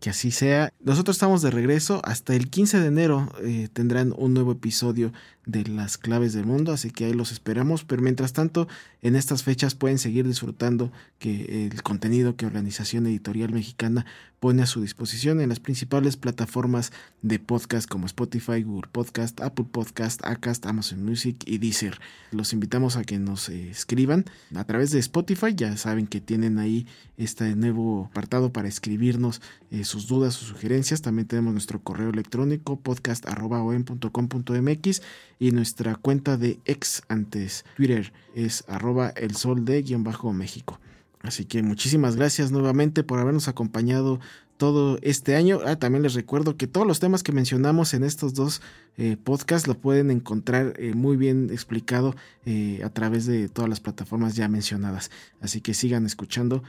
[0.00, 0.72] Que así sea.
[0.80, 2.02] Nosotros estamos de regreso.
[2.04, 5.12] Hasta el 15 de enero eh, tendrán un nuevo episodio
[5.46, 7.84] de las claves del mundo, así que ahí los esperamos.
[7.84, 8.68] Pero mientras tanto,
[9.00, 14.04] en estas fechas pueden seguir disfrutando que el contenido que Organización Editorial Mexicana
[14.40, 16.92] pone a su disposición en las principales plataformas
[17.22, 22.00] de podcast como Spotify, Google Podcast, Apple Podcast, Acast, Amazon Music y Deezer.
[22.32, 24.24] Los invitamos a que nos eh, escriban
[24.54, 25.54] a través de Spotify.
[25.54, 26.86] Ya saben que tienen ahí
[27.16, 29.40] este nuevo apartado para escribirnos
[29.70, 31.02] eh, sus dudas o sugerencias.
[31.02, 35.02] También tenemos nuestro correo electrónico podcast.com.mx
[35.38, 40.80] y nuestra cuenta de ex antes Twitter es arroba el sol de guion bajo México.
[41.22, 44.20] Así que muchísimas gracias nuevamente por habernos acompañado
[44.56, 45.60] todo este año.
[45.66, 48.62] Ah, también les recuerdo que todos los temas que mencionamos en estos dos
[48.96, 52.14] eh, podcasts lo pueden encontrar eh, muy bien explicado
[52.44, 55.10] eh, a través de todas las plataformas ya mencionadas.
[55.40, 56.62] Así que sigan escuchando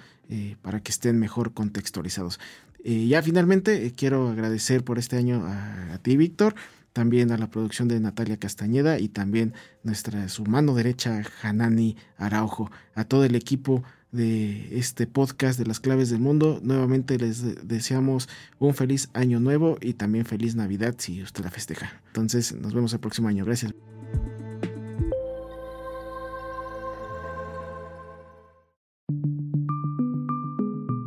[0.61, 2.37] para que estén mejor contextualizados.
[2.83, 6.53] ya finalmente quiero agradecer por este año a, a ti, Víctor
[6.97, 12.71] también a la producción de Natalia Castañeda y también nuestra su mano derecha Hanani Araujo,
[12.95, 16.59] a todo el equipo de este podcast de las claves del mundo.
[16.63, 18.27] Nuevamente les deseamos
[18.57, 22.01] un feliz año nuevo y también feliz Navidad si usted la festeja.
[22.07, 23.45] Entonces nos vemos el próximo año.
[23.45, 23.75] Gracias.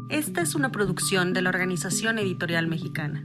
[0.09, 3.25] Esta es una producción de la Organización Editorial Mexicana.